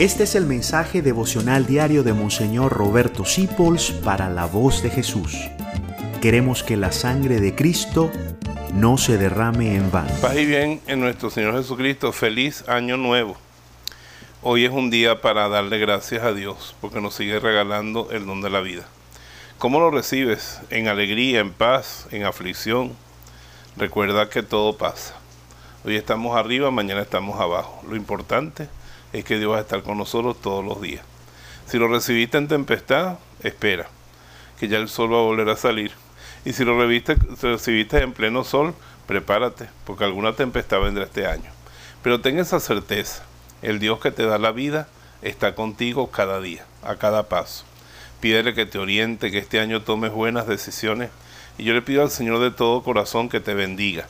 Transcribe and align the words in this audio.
Este 0.00 0.24
es 0.24 0.34
el 0.34 0.46
mensaje 0.46 1.02
devocional 1.02 1.66
diario 1.66 2.02
de 2.02 2.14
Monseñor 2.14 2.72
Roberto 2.72 3.26
Sipols 3.26 3.90
para 3.90 4.30
la 4.30 4.46
voz 4.46 4.82
de 4.82 4.88
Jesús. 4.88 5.36
Queremos 6.22 6.62
que 6.62 6.78
la 6.78 6.90
sangre 6.90 7.38
de 7.38 7.54
Cristo 7.54 8.10
no 8.72 8.96
se 8.96 9.18
derrame 9.18 9.76
en 9.76 9.90
vano. 9.90 10.08
Paz 10.22 10.38
y 10.38 10.46
bien 10.46 10.80
en 10.86 11.00
nuestro 11.00 11.28
Señor 11.28 11.54
Jesucristo. 11.54 12.12
Feliz 12.12 12.66
año 12.66 12.96
nuevo. 12.96 13.36
Hoy 14.40 14.64
es 14.64 14.70
un 14.70 14.88
día 14.88 15.20
para 15.20 15.50
darle 15.50 15.78
gracias 15.78 16.22
a 16.22 16.32
Dios 16.32 16.74
porque 16.80 17.02
nos 17.02 17.14
sigue 17.14 17.38
regalando 17.38 18.08
el 18.10 18.24
don 18.24 18.40
de 18.40 18.48
la 18.48 18.62
vida. 18.62 18.86
¿Cómo 19.58 19.80
lo 19.80 19.90
recibes? 19.90 20.62
¿En 20.70 20.88
alegría, 20.88 21.40
en 21.40 21.52
paz, 21.52 22.06
en 22.10 22.24
aflicción? 22.24 22.92
Recuerda 23.76 24.30
que 24.30 24.42
todo 24.42 24.78
pasa. 24.78 25.14
Hoy 25.84 25.96
estamos 25.96 26.38
arriba, 26.38 26.70
mañana 26.70 27.02
estamos 27.02 27.38
abajo. 27.38 27.82
Lo 27.86 27.96
importante 27.96 28.62
es 28.62 28.70
que 29.12 29.38
Dios 29.38 29.52
va 29.52 29.58
a 29.58 29.62
estar 29.62 29.82
con 29.82 29.98
nosotros 29.98 30.40
todos 30.40 30.64
los 30.64 30.80
días. 30.80 31.02
Si 31.66 31.78
lo 31.78 31.88
recibiste 31.88 32.38
en 32.38 32.48
tempestad, 32.48 33.18
espera, 33.42 33.88
que 34.58 34.68
ya 34.68 34.78
el 34.78 34.88
sol 34.88 35.12
va 35.12 35.18
a 35.18 35.22
volver 35.22 35.48
a 35.48 35.56
salir. 35.56 35.92
Y 36.44 36.52
si 36.52 36.64
lo 36.64 36.78
recibiste 36.78 38.02
en 38.02 38.12
pleno 38.12 38.44
sol, 38.44 38.74
prepárate, 39.06 39.68
porque 39.84 40.04
alguna 40.04 40.34
tempestad 40.34 40.80
vendrá 40.80 41.04
este 41.04 41.26
año. 41.26 41.50
Pero 42.02 42.20
ten 42.20 42.38
esa 42.38 42.60
certeza, 42.60 43.24
el 43.62 43.78
Dios 43.78 44.00
que 44.00 44.10
te 44.10 44.24
da 44.24 44.38
la 44.38 44.52
vida 44.52 44.88
está 45.22 45.54
contigo 45.54 46.10
cada 46.10 46.40
día, 46.40 46.64
a 46.82 46.96
cada 46.96 47.28
paso. 47.28 47.64
Pídele 48.20 48.54
que 48.54 48.66
te 48.66 48.78
oriente, 48.78 49.30
que 49.30 49.38
este 49.38 49.60
año 49.60 49.82
tomes 49.82 50.12
buenas 50.12 50.46
decisiones. 50.46 51.10
Y 51.58 51.64
yo 51.64 51.74
le 51.74 51.82
pido 51.82 52.02
al 52.02 52.10
Señor 52.10 52.40
de 52.40 52.50
todo 52.50 52.82
corazón 52.82 53.28
que 53.28 53.40
te 53.40 53.54
bendiga, 53.54 54.06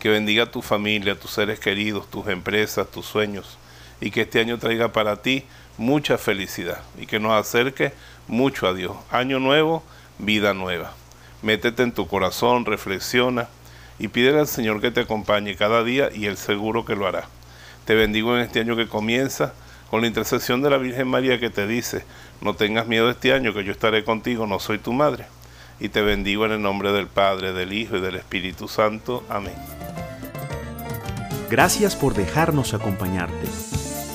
que 0.00 0.08
bendiga 0.08 0.44
a 0.44 0.50
tu 0.50 0.62
familia, 0.62 1.12
a 1.12 1.16
tus 1.16 1.30
seres 1.30 1.60
queridos, 1.60 2.10
tus 2.10 2.26
empresas, 2.28 2.90
tus 2.90 3.06
sueños 3.06 3.58
y 4.00 4.10
que 4.10 4.22
este 4.22 4.40
año 4.40 4.58
traiga 4.58 4.92
para 4.92 5.22
ti 5.22 5.44
mucha 5.76 6.18
felicidad 6.18 6.80
y 6.98 7.06
que 7.06 7.20
nos 7.20 7.32
acerque 7.32 7.92
mucho 8.26 8.66
a 8.66 8.74
Dios. 8.74 8.96
Año 9.10 9.38
nuevo, 9.38 9.82
vida 10.18 10.54
nueva. 10.54 10.92
Métete 11.42 11.82
en 11.82 11.92
tu 11.92 12.06
corazón, 12.08 12.64
reflexiona 12.64 13.48
y 13.98 14.08
pídele 14.08 14.40
al 14.40 14.48
Señor 14.48 14.80
que 14.80 14.90
te 14.90 15.00
acompañe 15.00 15.56
cada 15.56 15.82
día 15.84 16.10
y 16.12 16.26
Él 16.26 16.36
seguro 16.36 16.84
que 16.84 16.96
lo 16.96 17.06
hará. 17.06 17.28
Te 17.84 17.94
bendigo 17.94 18.36
en 18.36 18.42
este 18.42 18.60
año 18.60 18.76
que 18.76 18.88
comienza 18.88 19.54
con 19.90 20.02
la 20.02 20.06
intercesión 20.06 20.60
de 20.62 20.70
la 20.70 20.76
Virgen 20.76 21.08
María 21.08 21.40
que 21.40 21.50
te 21.50 21.66
dice, 21.66 22.04
no 22.40 22.54
tengas 22.54 22.86
miedo 22.86 23.08
este 23.08 23.32
año 23.32 23.54
que 23.54 23.64
yo 23.64 23.72
estaré 23.72 24.04
contigo, 24.04 24.46
no 24.46 24.58
soy 24.58 24.78
tu 24.78 24.92
madre. 24.92 25.26
Y 25.80 25.88
te 25.88 26.02
bendigo 26.02 26.44
en 26.44 26.52
el 26.52 26.62
nombre 26.62 26.92
del 26.92 27.06
Padre, 27.06 27.52
del 27.52 27.72
Hijo 27.72 27.96
y 27.96 28.00
del 28.00 28.16
Espíritu 28.16 28.68
Santo. 28.68 29.24
Amén. 29.28 29.54
Gracias 31.48 31.96
por 31.96 32.14
dejarnos 32.14 32.74
acompañarte. 32.74 33.77